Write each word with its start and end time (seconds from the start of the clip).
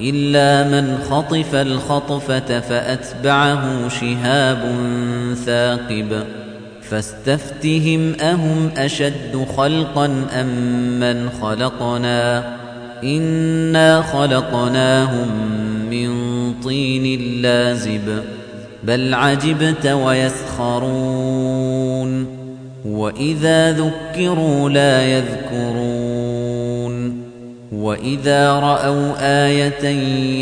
إلا 0.00 0.68
من 0.68 0.98
خطف 1.10 1.54
الخطفة 1.54 2.60
فأتبعه 2.60 3.88
شهاب 3.88 4.58
ثاقب 5.46 6.24
فاستفتهم 6.82 8.14
أهم 8.20 8.70
أشد 8.76 9.46
خلقا 9.56 10.06
أم 10.40 10.46
من 11.00 11.30
خلقنا؟ 11.42 12.56
إنا 13.04 14.02
خلقناهم 14.02 15.28
من 15.90 16.10
طين 16.64 17.20
لازب 17.42 18.22
بل 18.84 19.14
عجبت 19.14 19.86
ويسخرون. 19.86 21.24
وإذا 22.84 23.72
ذكروا 23.72 24.70
لا 24.70 25.02
يذكرون. 25.02 26.03
وَإِذَا 27.80 28.52
رَأَوْا 28.52 29.12
آيَةً 29.46 29.88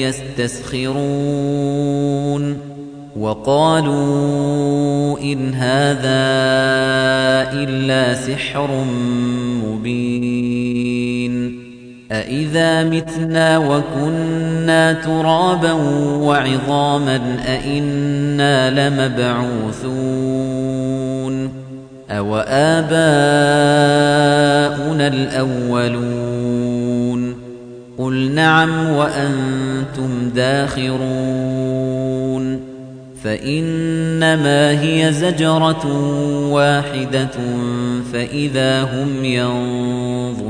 يَسْتَسْخِرُونَ 0.06 1.02
وَقَالُوا 3.16 5.19
إِنْ 5.20 5.55
هَذَا 5.55 6.22
إِلَّا 7.52 8.14
سِحْرٌ 8.14 8.84
مُبِينٌ 9.64 11.62
أَإِذَا 12.12 12.84
مِتْنَا 12.84 13.58
وَكُنَّا 13.58 14.92
تُرَابًا 14.92 15.72
وَعِظَامًا 16.22 17.36
أَإِنَّا 17.46 18.70
لَمَبْعُوثُونَ 18.70 19.92
أَوَآبَاؤُنَا 22.11 22.92
الْأَوَّلُونَ 25.08 26.31
قُلْ 28.03 28.34
نَعَمْ 28.34 28.91
وَأَنْتُمْ 28.91 30.28
دَاخِرُونَ 30.34 31.03
فَإِنَّمَا 33.22 34.81
هِيَ 34.81 35.12
زَجْرَةٌ 35.12 35.86
وَاحِدَةٌ 36.50 37.30
فَإِذَا 38.12 38.83
هُمْ 38.83 39.25
يَنظُرُونَ 39.25 40.42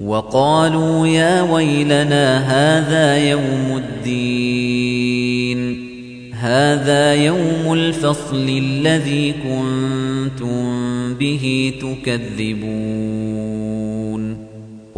وَقَالُوا 0.00 1.06
يَا 1.06 1.42
وَيْلَنَا 1.42 2.38
هَذَا 2.38 3.16
يَوْمُ 3.16 3.82
الدِّينِ 3.82 5.86
هَذَا 6.34 7.14
يَوْمُ 7.14 7.72
الْفَصْلِ 7.72 8.48
الَّذِي 8.48 9.32
كُنتُم 9.32 11.14
بِهِ 11.14 11.72
تُكَذِّبُونَ 11.80 13.75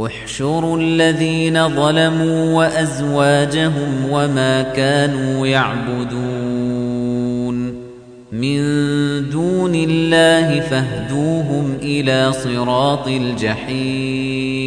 احشروا 0.06 0.78
الذين 0.78 1.68
ظلموا 1.68 2.54
وأزواجهم 2.54 4.10
وما 4.10 4.62
كانوا 4.62 5.46
يعبدون 5.46 6.98
من 8.32 8.58
دون 9.30 9.74
الله 9.74 10.60
فاهدوهم 10.60 11.76
إلى 11.82 12.32
صراط 12.32 13.08
الجحيم 13.08 14.58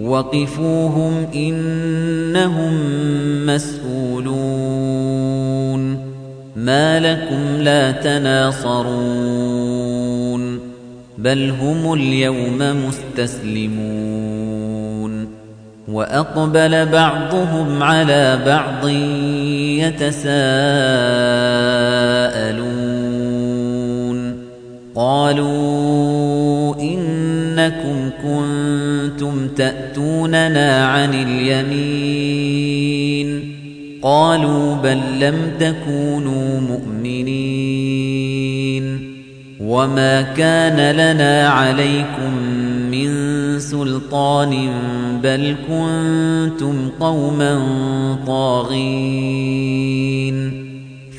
وقفوهم 0.00 1.26
إنهم 1.34 2.72
مسؤولون 3.46 4.78
ما 6.56 7.00
لكم 7.00 7.62
لا 7.62 7.90
تناصرون 7.90 9.67
بل 11.18 11.50
هم 11.50 11.92
اليوم 11.92 12.58
مستسلمون. 13.18 14.18
وأقبل 15.88 16.86
بعضهم 16.86 17.82
على 17.82 18.38
بعض 18.46 18.88
يتساءلون. 19.78 20.48
قالوا 24.94 26.74
إنكم 26.80 28.10
كنتم 28.22 29.48
تأتوننا 29.48 30.86
عن 30.86 31.14
اليمين. 31.14 32.78
قالوا 34.02 34.74
بل 34.74 35.00
لم 35.20 35.36
تكونوا 35.60 36.60
مؤمنين. 36.60 38.07
وما 39.60 40.22
كان 40.22 40.90
لنا 40.90 41.48
عليكم 41.48 42.32
من 42.90 43.08
سلطان 43.58 44.72
بل 45.22 45.56
كنتم 45.68 46.90
قوما 47.00 47.60
طاغين 48.26 49.88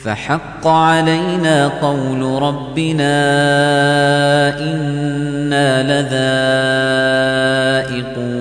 فحق 0.03 0.67
علينا 0.67 1.67
قول 1.67 2.41
ربنا 2.41 3.19
إنا 4.59 6.01
لذائقون 7.91 8.39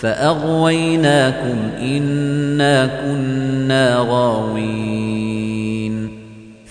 فأغويناكم 0.00 1.56
إنا 1.82 2.86
كنا 2.86 3.96
غاوين 4.08 5.07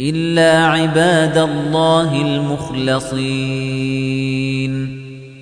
إلا 0.00 0.66
عباد 0.66 1.38
الله 1.38 2.22
المخلصين. 2.22 3.10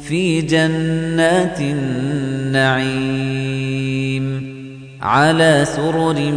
في 0.00 0.40
جنات 0.40 1.60
النعيم. 1.60 3.02
على 5.02 5.64
سرر 5.64 6.32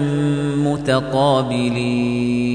متقابلين. 0.58 2.55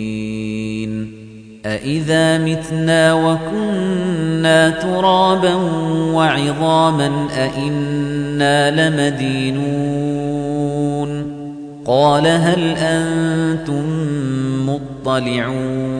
أئذا 1.73 2.37
متنا 2.37 3.13
وكنا 3.13 4.69
ترابا 4.69 5.53
وعظاما 6.13 7.27
أئنا 7.37 8.89
لمدينون 8.89 10.01
قال 11.85 12.27
هل 12.27 12.75
أنتم 12.77 13.85
مطلعون 14.69 15.91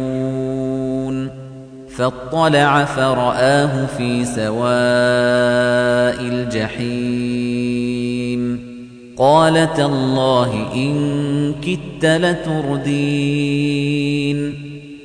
فاطلع 1.96 2.86
فرآه 2.86 3.86
في 3.86 4.26
سواء 4.26 4.52
الجحيم 6.22 7.82
قال 9.18 9.74
تالله 9.74 10.74
إن 10.76 11.54
كدت 11.62 12.06
لتردين 12.06 13.12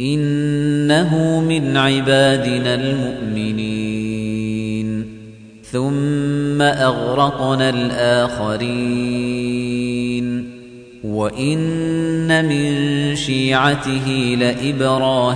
إنه 0.00 1.40
من 1.40 1.76
عبادنا 1.76 2.74
المؤمنين. 2.74 5.04
ثم 5.62 6.62
أغرقنا 6.62 7.70
الآخرين. 7.70 10.50
وإن 11.04 12.48
من 12.48 13.16
شيعته 13.16 14.36
لإبراهيم. 14.40 15.30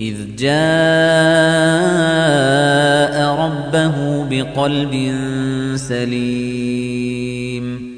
إذ 0.00 0.14
جاء 0.38 0.48
ربه 3.34 4.24
بقلب 4.24 5.14
سليم. 5.76 7.97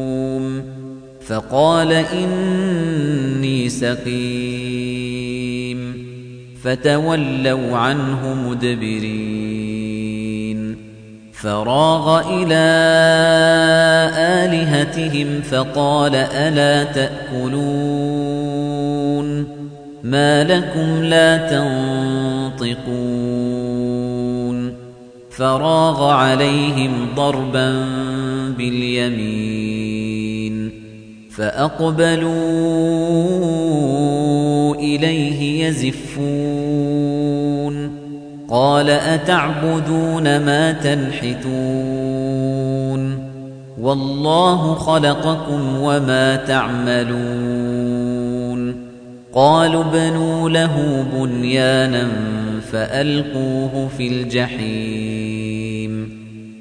فقال 1.31 1.93
إني 1.93 3.69
سقيم. 3.69 4.11
فتولوا 6.63 7.77
عنه 7.77 8.49
مدبرين. 8.49 10.11
فراغ 11.33 12.21
إلى 12.29 12.67
آلهتهم 14.17 15.41
فقال 15.41 16.15
ألا 16.15 16.83
تأكلون؟ 16.83 17.61
ما 20.03 20.43
لكم 20.43 21.03
لا 21.03 21.37
تنطقون. 22.57 24.73
فراغ 25.29 26.11
عليهم 26.11 27.07
ضربا 27.15 27.85
باليمين. 28.57 29.90
فأقبلوا 31.35 32.31
إليه 34.75 35.65
يزفون. 35.65 36.21
قال 38.49 38.89
أتعبدون 38.89 40.23
ما 40.23 40.71
تنحتون؟ 40.71 41.51
والله 43.81 44.75
خلقكم 44.75 45.81
وما 45.81 46.35
تعملون. 46.35 47.21
قالوا 49.33 49.83
بنوا 49.83 50.49
له 50.49 51.05
بنيانا 51.13 52.07
فألقوه 52.71 53.89
في 53.97 54.07
الجحيم. 54.07 56.20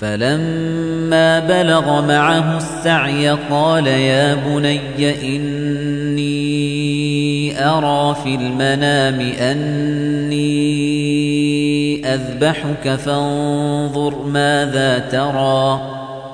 فلما 0.00 1.38
بلغ 1.38 2.06
معه 2.06 2.56
السعي 2.56 3.28
قال 3.30 3.86
يا 3.86 4.34
بني 4.34 5.36
إني 5.36 6.36
أرى 7.68 8.16
في 8.24 8.34
المنام 8.34 9.20
أني 9.20 10.36
أذبحك 12.14 12.94
فانظر 12.94 14.22
ماذا 14.22 14.98
ترى 14.98 15.95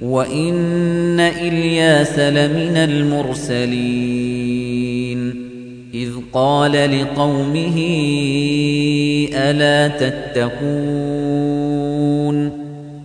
وإن 0.02 1.20
إلياس 1.20 2.20
لمن 2.20 2.78
المرسلين. 2.78 4.30
إذ 5.94 6.10
قال 6.34 7.02
لقومه 7.02 7.78
ألا 9.34 9.88
تتقون؟ 9.88 11.89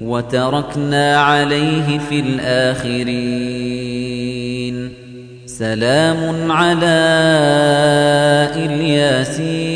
وتركنا 0.00 1.16
عليه 1.16 1.98
في 1.98 2.20
الآخرين. 2.20 3.90
سلام 5.46 6.52
على 6.52 7.00
إلياسين. 8.56 9.70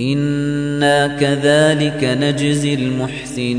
إنا 0.00 1.06
كذلك 1.06 2.04
نجزي 2.20 2.74
المحسنين. 2.74 3.54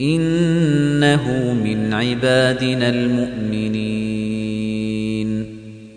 إنه 0.00 1.54
من 1.64 1.94
عبادنا 1.94 2.88
المؤمنين. 2.88 4.22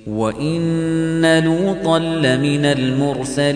وإن 0.07 1.43
لوطا 1.43 1.99
لمن 1.99 2.65
المرسلين. 2.65 3.55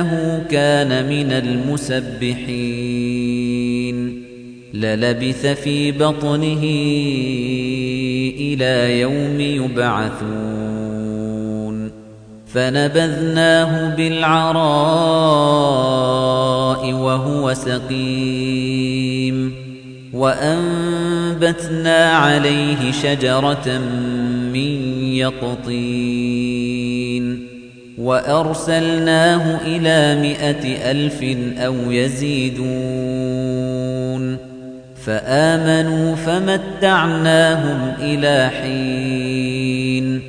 أنه 0.00 0.44
كان 0.50 1.08
من 1.08 1.32
المسبحين. 1.32 4.24
للبث 4.74 5.46
في 5.46 5.92
بطنه 5.92 6.62
إلى 8.38 9.00
يوم 9.00 9.40
يبعثون. 9.40 10.14
فنبذناه 12.46 13.96
بالعراء 13.96 14.62
وهو 16.92 17.54
سقيم. 17.54 19.54
وأنبتنا 20.12 22.10
عليه 22.10 22.92
شجرة 22.92 23.78
من 24.52 25.02
يقطين. 25.14 26.34
وأرسلناه 27.98 29.60
إلى 29.66 30.20
مئة 30.22 30.90
ألف 30.90 31.22
أو 31.58 31.74
يزيدون 31.90 32.74
فآمنوا 35.04 36.14
فمتعناهم 36.16 37.92
إلى 38.00 38.50
حين 38.62 40.22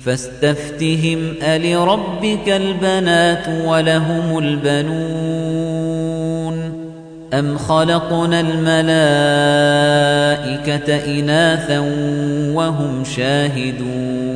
فاستفتهم 0.00 1.34
ألربك 1.42 2.48
البنات 2.48 3.48
ولهم 3.64 4.38
البنون 4.38 5.76
أم 7.34 7.58
خلقنا 7.58 8.40
الملائكة 8.40 8.76
إناثا 11.20 11.78
وهم 12.54 13.04
شاهدون 13.04 14.35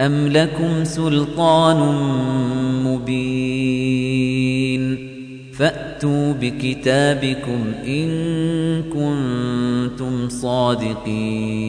أم 0.00 0.28
لكم 0.28 0.84
سلطان 0.84 1.76
مبين 2.84 4.30
فأتوا 5.52 6.32
بكتابكم 6.32 7.72
إن 7.86 8.10
كنتم 8.82 10.28
صادقين 10.28 11.60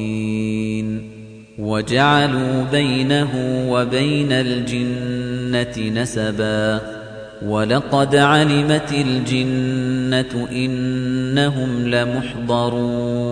وجعلوا 1.60 2.64
بينه 2.72 3.30
وبين 3.70 4.32
الجنة 4.32 6.02
نسبا 6.02 6.82
ولقد 7.46 8.16
علمت 8.16 8.92
الجنة 8.92 10.48
إنهم 10.52 11.88
لمحضرون 11.88 13.32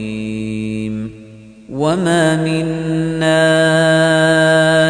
وما 1.71 2.35
منا 2.35 3.51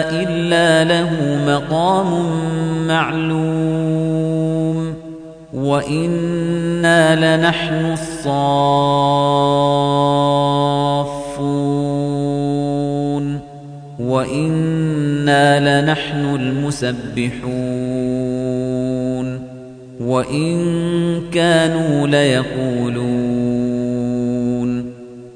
إلا 0.10 0.84
له 0.84 1.10
مقام 1.48 2.08
معلوم 2.88 4.32
وإنا 5.54 7.38
لنحن 7.38 7.94
الصافون 7.94 8.62
وإنا 14.00 15.82
لنحن 15.82 16.36
المسبحون 16.36 17.42
وإن 20.00 20.62
كانوا 21.34 22.08
ليقولون 22.08 23.41